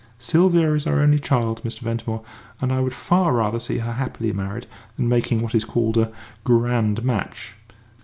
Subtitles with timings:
[0.17, 1.81] Sylvia is our only child, Mr.
[1.81, 2.23] Ventimore,
[2.59, 4.65] and I would far rather see her happily married
[4.97, 6.11] than making what is called a
[6.43, 7.53] 'grand match.'